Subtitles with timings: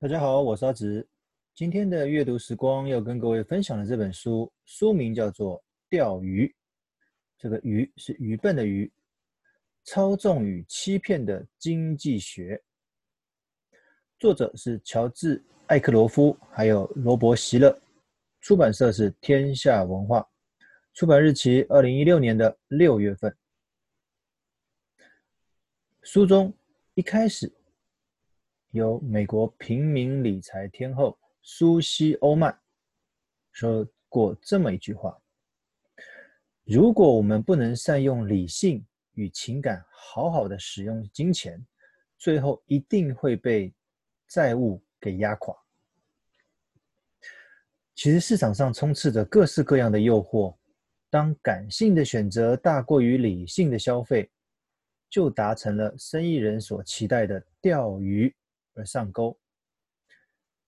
[0.00, 1.04] 大家好，我是阿直。
[1.56, 6.46] 今天的阅读时光要跟各位分享的这本书，书名叫做《钓鱼》。
[7.36, 8.88] 这个“鱼”是愚笨的“愚”，
[9.82, 12.62] 操纵与欺骗的经济学。
[14.20, 15.36] 作者是乔治·
[15.66, 17.76] 艾克罗夫，还有罗伯·席勒。
[18.40, 20.24] 出版社是天下文化。
[20.94, 23.36] 出版日期二零一六年的六月份。
[26.02, 26.54] 书中
[26.94, 27.52] 一开始。
[28.72, 32.56] 由美国平民理财天后苏西·欧曼
[33.52, 35.18] 说过这么一句话
[36.64, 41.64] ：“如果我们不能善用理性与情感，好好的使用金钱，
[42.18, 43.72] 最后一定会被
[44.28, 45.56] 债务给压垮。”
[47.96, 50.54] 其实市场上充斥着各式各样的诱惑，
[51.10, 54.30] 当感性的选择大过于理性的消费，
[55.08, 58.32] 就达成了生意人所期待的钓鱼。
[58.78, 59.36] 而上钩，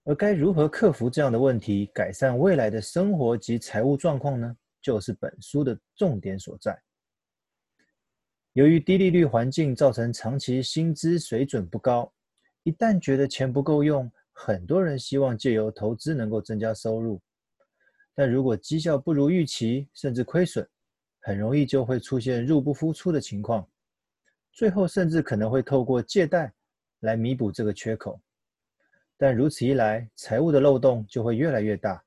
[0.02, 4.56] 而该如何克服这样的问题，改善未来的生活及财务状况呢？
[4.82, 6.76] 就是本书的重点所在。
[8.54, 12.12] 由于低利率环境造成长期薪资水准不高，
[12.64, 17.20] 一旦觉得钱不够用，很多人希望借由投资能够增加收入，
[18.14, 20.68] 但如果绩效不如预期，甚至亏损，
[21.20, 23.68] 很容易就会出现入不敷出的情况，
[24.50, 26.52] 最后甚至可能会透过借贷。
[27.00, 28.20] 来弥补这个缺口，
[29.16, 32.04] 但如此一来，财务的漏洞就会越来越大，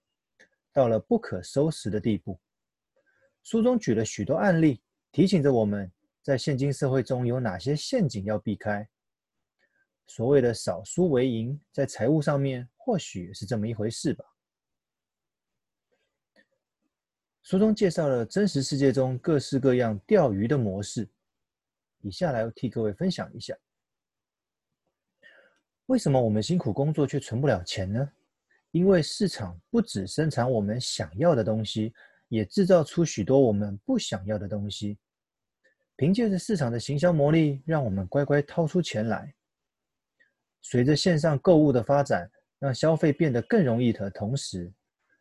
[0.71, 2.39] 到了不可收拾的地步。
[3.43, 8.87] 书中举了许多案例，提醒着我们在现今社会中有哪些陷阱要避开。
[10.05, 14.23] 所谓的少输为赢，在财务上面或许是这么一回事吧。
[17.41, 21.09] 书中介绍了真实世界中各式各样钓鱼的模式，
[21.99, 23.57] 以下来替各位分享一下。
[25.87, 28.09] 为什么我们辛苦工作却存不了钱呢？
[28.71, 31.93] 因为市场不只生产我们想要的东西，
[32.29, 34.97] 也制造出许多我们不想要的东西。
[35.95, 39.33] 凭借着市场的行销魔力，让我们乖乖掏出钱来。
[40.61, 44.73] 随着线上购物的发展，让消费变得更容易的同时，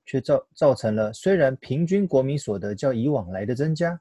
[0.06, 4.00] 却造造成了虽然平均国民所得较以往来的增加，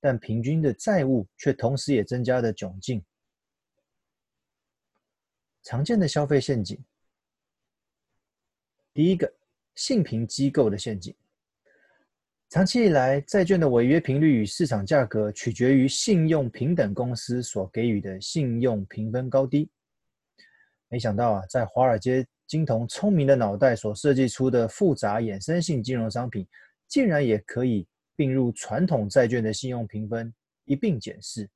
[0.00, 3.04] 但平均的债务却同时也增加的窘境。
[5.62, 6.78] 常见的消费陷阱，
[8.94, 9.30] 第一个，
[9.74, 11.14] 信评机构的陷阱。
[12.48, 19.70] 长期以来，债券的违约频率与市场价格取决于信用评等公司所给予的信用评分高低。
[20.88, 26.48] 没想到啊，在华尔街金童聪明的脑袋所设计出的复杂衍生性金融商品，
[26.86, 27.86] 竟然也可以
[28.16, 30.32] 并入传统债券的信用评分
[30.64, 31.46] 一并检视。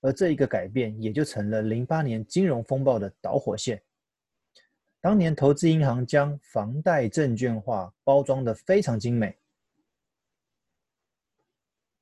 [0.00, 3.82] 而这一个改变，也就成了零八年金融风暴的导火线。
[5.00, 9.36] 当年投资银行将房贷证券化包装得非常精美，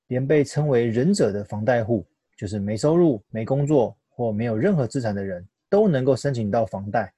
[0.07, 7.13] 连被称为“忍者”的房贷户，就是没收入、没工作或没有任何资产的人，都能够申请到房贷。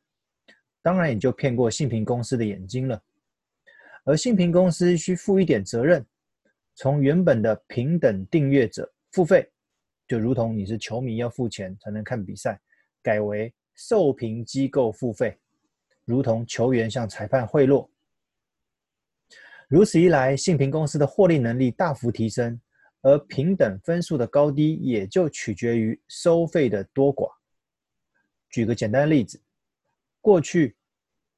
[0.83, 3.01] 当然，也就骗过信评公司的眼睛了。
[4.05, 6.05] 而信评公司需负一点责任，
[6.75, 9.49] 从原本的平等订阅者付费。
[10.09, 12.59] 就如同你是球迷要付钱才能看比赛，
[13.03, 15.39] 改为受评机构付费，
[16.07, 17.87] 如同球员向裁判贿赂。
[19.69, 22.59] 如此一来，信评公司的获利能力大幅提升，
[23.03, 27.31] 而平等分数的高低也就取决于收费的多寡。
[28.49, 29.39] 举个简单的例子，
[30.23, 30.75] 过去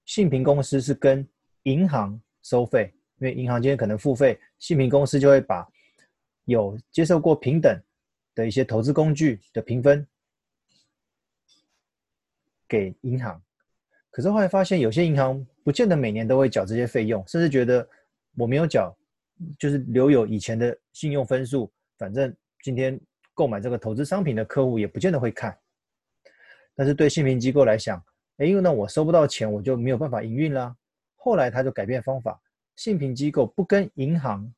[0.04, 1.28] 信评公司是跟
[1.64, 5.68] 银行收费，因为银行今天可能付费，信评公司就会把
[6.44, 7.76] 有接受过平等。
[8.40, 10.06] 的一些投资工具的评分
[12.66, 13.42] 给银行，
[14.10, 17.86] 可是后来发现有些银行不见得每年都会缴这些费用，甚至觉得
[18.36, 18.96] 我没有缴，
[19.58, 22.98] 就是留有以前的信用分数，反正今天
[23.34, 25.54] 购买这个投资商品的客户也不见得会看。
[26.74, 28.02] 但是对信评机构来讲，
[28.38, 30.74] 哎，因为呢我收不到钱，我就没有办法营运啦。
[31.16, 32.40] 后来他就改变方法，
[32.76, 34.50] 信评机构不跟银行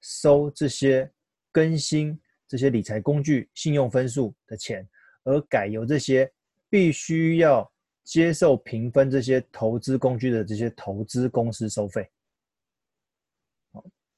[0.00, 1.08] 收这些
[1.52, 2.18] 更新。
[2.48, 4.84] 这些理财工具信用分数的钱，
[5.24, 6.28] 而改由这些
[6.70, 7.70] 必须要
[8.02, 12.08] 接受评分这些投资工具的这些投资公司收费。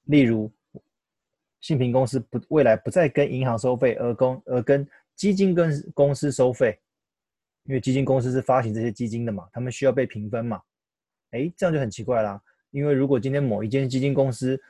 [0.05, 0.51] 例如，
[1.61, 6.79] 信评公司不未来不再跟银行收费，而跟而跟基金跟公司收费，
[7.65, 10.61] 因为基金公司是发行这些基金的嘛，他们需要被评分嘛。
[11.33, 12.41] 诶，这样就很奇怪啦。
[12.71, 14.61] 因为如果今天某一间基金公司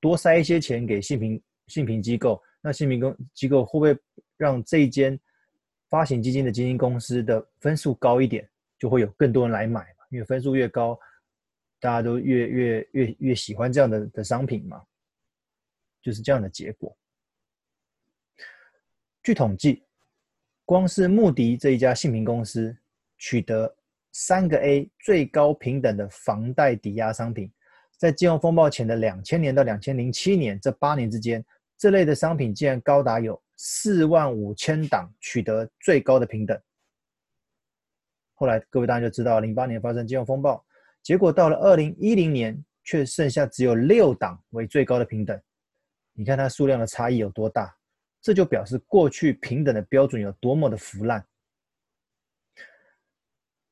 [0.00, 3.98] 多塞一些钱给信评信评机构，那信评公机构会不会
[4.36, 5.18] 让这一间
[5.88, 8.48] 发行基金的基金公司的分数高一点？
[8.78, 10.98] 就会有更多人来买嘛，因为分数越高，
[11.78, 14.82] 大家都越越越越喜欢这样的的商品嘛，
[16.00, 16.96] 就是这样的结果。
[19.22, 19.84] 据统计，
[20.64, 22.74] 光是穆迪这一家信评公司
[23.18, 23.76] 取得
[24.12, 27.52] 三个 A 最高平等的房贷抵押商品，
[27.98, 31.44] 在金融风暴前的两千年到两千零七年这八年之间，
[31.80, 36.60] 这类的商品竟然高达有四万五千档取得最高的平等。
[38.34, 40.62] 后来各位大家就知道，零八年发生金融风暴，
[41.02, 45.40] 结果到了二零一零年，却剩下只有六档为最高的平等。
[46.12, 47.74] 你看它数量的差异有多大？
[48.20, 51.26] 这就表示过去平等的标准有多么的腐烂。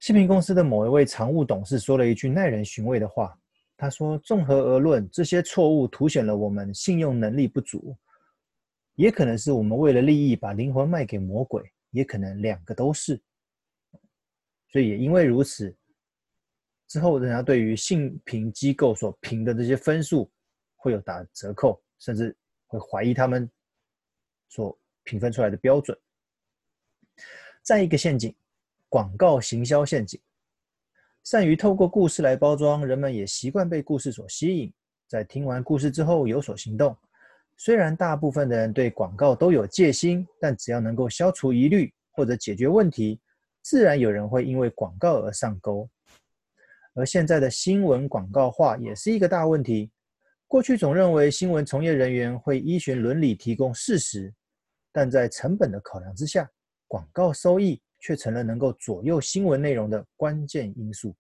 [0.01, 3.39] 信评公司的某一位常务董事说了一句耐人寻味的话，
[3.81, 7.97] 他说：“综合而论，这些错误凸显了我们信用能力不足，
[8.97, 13.23] 也可能是我们为了利益把灵魂卖给魔鬼，也可能两个都是。
[14.71, 15.73] 所以也因为如此，
[16.89, 20.29] 之后人家对于信评机构所评的这些分数
[20.75, 22.37] 会有打折扣，甚至
[22.67, 23.49] 会怀疑他们。”
[24.51, 25.97] 所评分出来的标准。
[27.63, 28.35] 再一个陷阱，
[28.89, 30.21] 广告行销陷阱。
[31.31, 34.73] 善于透过故事来包装，人们也习惯被故事所吸引，
[35.07, 36.97] 在听完故事之后有所行动。
[37.59, 43.21] 虽然大部分的人对广告都有戒心，但只要能够消除疑虑或者解决问题，
[43.61, 45.87] 自然有人会因为广告而上钩。
[46.95, 49.91] 而现在的新闻广告化也是一个大问题。
[50.47, 54.33] 过去总认为新闻从业人员会依循伦理提供事实。
[54.91, 56.49] 但在成本的考量之下，
[56.87, 61.15] 广告收益却成了能够左右新闻内容的关键因素。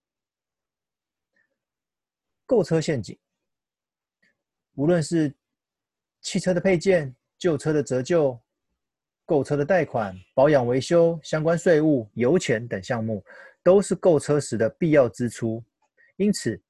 [2.46, 3.18] 购车陷阱，
[4.74, 5.34] 无论是
[6.20, 8.40] 汽车的配件、旧车的折旧、
[9.24, 13.24] 购车的贷款、保养维修、相关税务、油钱等项目，
[13.62, 15.62] 都是购车时的必要支出。
[16.16, 16.60] 因此，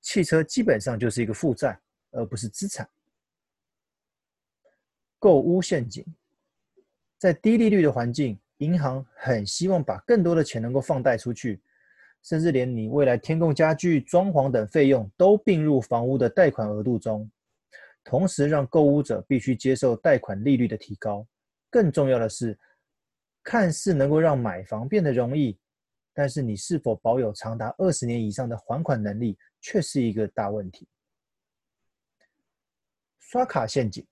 [0.00, 1.80] 汽车基本上就是一个负债，
[2.12, 2.88] 而不是资产。
[5.18, 6.04] 购屋陷阱。
[7.16, 11.60] 在低利率的环境，银行很希望把更多的钱能够放贷出去，
[12.22, 17.30] 甚至连你未来添购家具、装潢等费用都并入房屋的贷款额度中，
[18.02, 21.26] 同时让购屋者必须接受贷款利率的提高。
[21.68, 22.58] 更重要的是，
[23.42, 25.58] 看似能够让买房变得容易，
[26.14, 30.88] 但是你是否保有长达二十年以上的还款能力，却是一个大问题。
[33.18, 34.06] 刷卡陷阱，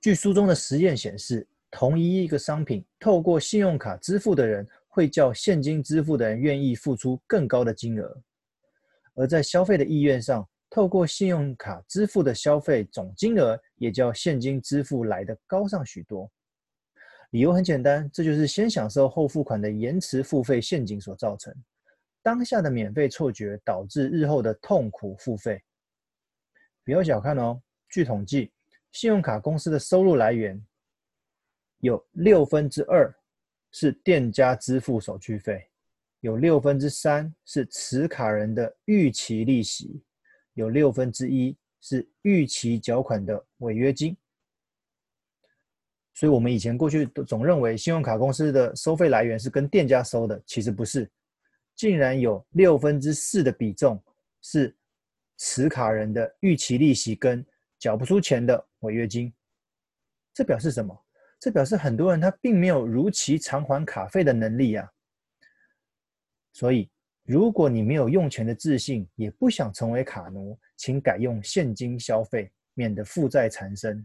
[0.00, 1.46] 据书中的实验显示。
[1.70, 8.22] 同一一个商品，透过信用卡支付的人，会较现金支付的人愿意付出更高的金额。
[9.14, 16.30] 而在消费的意愿上，透过信用卡支付的消费总金额，也较现金支付来得高上许多。
[17.30, 21.54] 理由很简单，这就是先享受后付款的延迟付费陷阱所造成。
[22.22, 25.62] 当下的免费错觉，导致日后的痛苦付费。
[26.84, 27.60] 不要小看哦，
[27.90, 28.50] 据统计，
[28.92, 30.58] 信用卡公司的收入来源。
[31.80, 33.14] 有六分之二
[33.70, 35.68] 是店家支付手续费，
[36.20, 40.02] 有六分之三是持卡人的逾期利息，
[40.54, 44.16] 有六分之一是逾期缴款的违约金。
[46.14, 51.08] 所以，我们以前过去都总认为信用卡公司的收费来源是跟店家收的，其实不是，
[51.76, 54.02] 竟然有六分之四的比重
[54.42, 54.76] 是
[55.36, 57.46] 持卡人的逾期利息跟
[57.78, 59.32] 缴不出钱的违约金。
[60.34, 61.04] 这表示什么？
[61.40, 64.90] 这表示很多人他并没有如期偿还卡费的能力啊，
[66.52, 66.90] 所以
[67.24, 74.04] 如果你没有用钱的自信，也不想成为卡奴，请改用现金消费，免得负债缠身。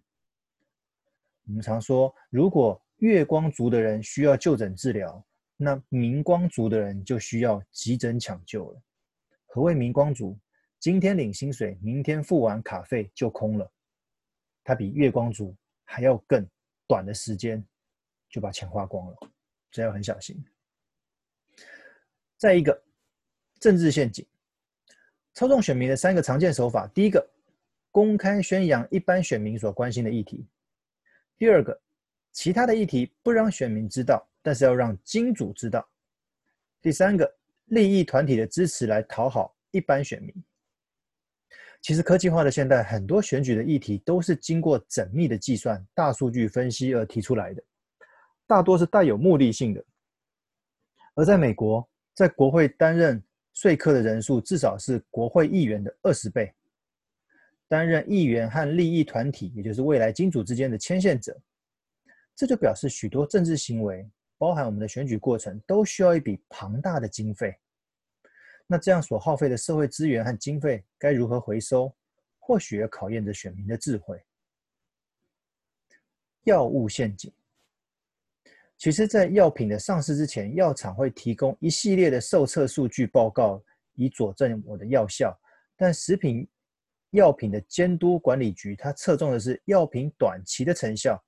[1.45, 5.25] 我们常说，如果月光族的人需要就诊治疗，
[5.57, 8.81] 那明光族的人就需要急诊抢救了。
[9.47, 10.37] 何谓明光族？
[10.79, 13.71] 今天领薪水，明天付完卡费就空了，
[14.63, 16.47] 他比月光族还要更。
[16.87, 17.63] 短的时间
[18.29, 19.17] 就把钱花光了，
[19.71, 20.43] 这要很小心。
[22.37, 22.83] 再一个，
[23.59, 24.25] 政治陷阱，
[25.33, 27.25] 操纵选民的三个常见手法：第一个，
[27.89, 30.45] 公开宣扬一般选民所关心的议题；
[31.37, 31.79] 第二个，
[32.31, 35.79] 其他的议题不让选民知道，但是要让金主知道；
[36.81, 40.43] 第三个，利益团体的支持来讨好一般选民。
[41.83, 47.61] 其实科技化的现代，很多选举的议题都是经过缜密的计算、大数据分析而提出来的，
[48.47, 49.83] 大多是带有目的性的。
[51.13, 53.21] 而在美国，在国会担任
[53.51, 56.53] 说客的人数至少是国会议员的二十倍，
[57.67, 61.37] 担任议员和利益团体，也就是未来金主之间的牵线者。
[62.33, 67.53] 这就表示许多政治行为，包含我们的选举过程，都需要一笔庞大的经费。
[68.73, 71.95] 那这样所耗费的社会资源和经费该如何回收？
[72.39, 74.19] 或许也考验着选民的智慧。
[76.45, 77.31] 药物陷阱。
[78.75, 83.63] 其实，在药品的上市之前，药厂会提供一系列的受测数据报告，
[83.93, 85.39] 以佐证我的药效。
[85.75, 86.47] 但食品
[87.11, 91.23] 药品的监督管理局，它侧重的是药品短期的成效。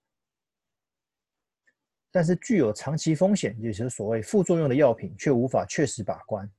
[2.10, 6.52] 但是，具有长期风险，也就是所谓副作用的药品，却无法确实把关。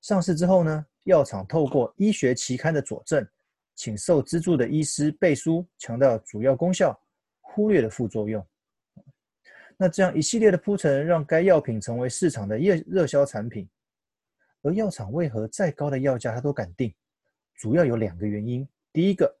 [0.00, 3.26] 上市之后呢，药厂透过医学期刊的佐证，
[3.74, 6.98] 请受资助的医师背书，强调主要功效，
[7.40, 8.46] 忽略了副作用。
[9.76, 13.68] 那这样一系列的铺陈，让该药品成为市场的热热销产品。
[14.62, 16.92] 而药厂为何再高的药价它都敢定？
[17.54, 19.36] 主要有两个原因：第一个，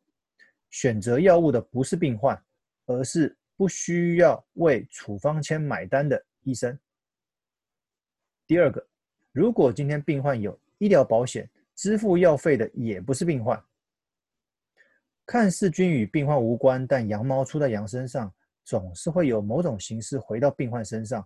[0.70, 2.40] 选择药物的不是病患，
[2.86, 6.76] 而是不需要为处方签买单的医生；
[8.46, 8.86] 第二个，
[9.36, 13.62] 如果今天病患有医疗保险，支付药费的也不是病患。
[15.26, 18.32] 看似均与病患无关，但羊毛出在羊身上。
[18.64, 21.24] 总是会有某种形式回到病患身上，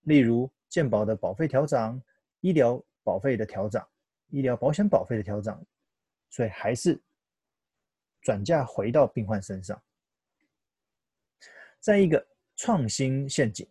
[0.00, 2.02] 例如健保的保费调涨、
[2.40, 3.88] 医疗保费的调涨、
[4.30, 5.64] 医疗保险保费的调涨，
[6.28, 7.00] 所以还是
[8.20, 9.80] 转嫁回到病患身上。
[11.78, 13.64] 再一个创新陷阱，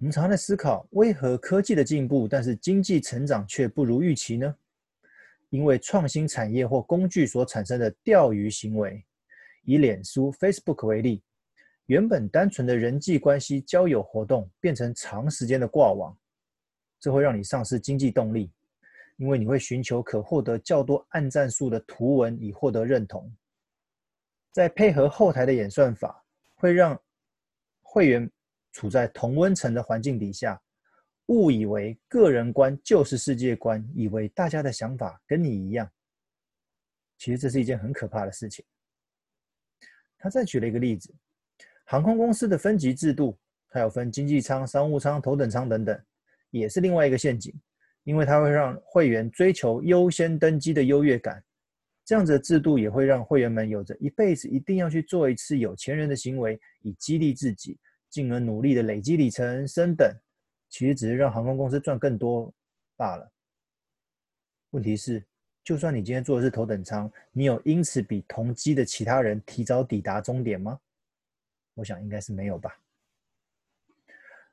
[0.00, 4.54] 我们常在思考，为何科技的进步，但是经济成长却不如预期呢？
[5.50, 9.04] 因为创新产业或工具所产生的钓鱼行为。
[9.64, 11.20] 以脸书 （Facebook） 为例，
[11.86, 16.16] 原本单纯的人际关系交友活动变成长时间的挂网，
[17.00, 18.52] 这会让你丧失经济动力，
[19.16, 23.30] 因为你会寻求可获得较多按赞数的图文以获得认同。
[24.52, 26.24] 再配合后台的演算法，
[26.54, 26.98] 会让
[27.82, 28.30] 会员
[28.72, 30.60] 处在同温层的环境底下，
[31.26, 35.90] 误以为个人观就是世界观，以为大家的想法跟你一样。
[37.16, 38.64] 其实这是一件很可怕的事情。
[40.18, 41.14] 他再举了一个例子，
[41.84, 43.38] 航空公司的分级制度，
[43.70, 46.00] 它有分经济舱、商务舱、头等舱等等，
[46.50, 47.54] 也是另外一个陷阱，
[48.04, 51.42] 因为它会让会员追求优先登机的优越感，
[52.04, 60.10] 这样子的制度也会让会员们有着一辈子一定要去做一次有钱人的行为，以激励自己，进而努力的累积里程升等，
[60.68, 62.52] 其实只是让航空公司赚更多
[62.96, 63.30] 罢了。
[64.70, 65.24] 问题是，
[65.64, 70.78] 就算你今天坐的是头等舱，你有因此比同机的其他人提早抵达终点吗？
[71.74, 72.78] 我想应该是没有吧。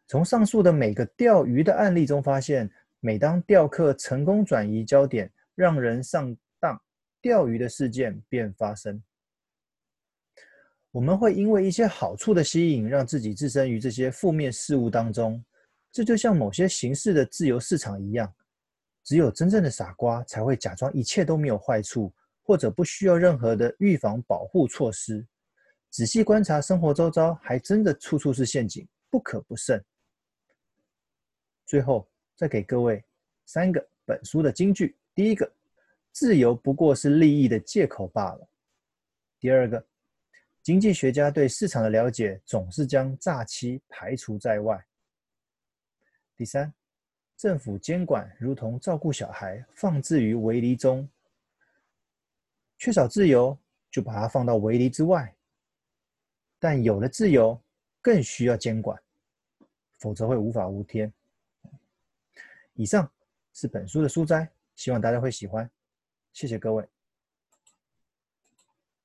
[0.08, 2.70] 从上述的每个钓鱼的案例中发现，
[3.00, 6.80] 每当钓客成功转移焦点，让人上当，
[7.22, 9.02] 钓鱼的事件便发生。
[10.96, 15.44] 我们会因为一些好处的吸引，让自己置身于这些负面事物当中，
[15.92, 18.34] 这就像某些形式的自由市场一样。
[19.04, 25.28] 只有真正的傻瓜才会假装一切都没有坏处，或者不需要任何的预防保护措施。
[25.90, 29.84] 仔细观察生活周遭，还真的处处是陷阱，不可不慎。
[31.66, 33.04] 最后再给各位
[33.46, 35.52] 三个本书的金句：第一个，
[36.14, 38.48] 自由不过是利益的借口罢了；
[39.42, 39.86] 第二个，
[40.66, 44.76] 经济学家对市场的了解总是将诈欺排除在外；
[46.36, 46.74] 第三。
[47.38, 51.08] 政府监管如同照顾小孩，放置于围篱中。
[52.80, 53.56] 缺少自由，
[53.92, 55.32] 就把它放到围篱之外。
[56.58, 57.62] 但有了自由，
[58.02, 59.00] 更需要监管，
[60.00, 61.14] 否则会无法无天。
[62.74, 63.08] 以上
[63.54, 65.70] 是本书的书摘，希望大家会喜欢。
[66.34, 66.95] 谢谢各位。